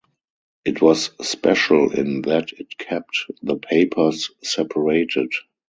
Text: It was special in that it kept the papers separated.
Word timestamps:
It 0.65 0.81
was 0.81 1.11
special 1.21 1.91
in 1.93 2.23
that 2.23 2.53
it 2.53 2.75
kept 2.75 3.27
the 3.43 3.55
papers 3.57 4.31
separated. 4.41 5.29